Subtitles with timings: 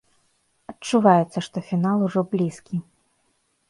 [0.73, 2.85] Адчуваецца, што фінал ужо блізкі.